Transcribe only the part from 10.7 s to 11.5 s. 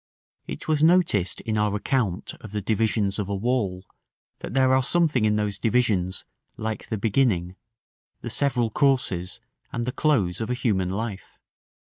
life.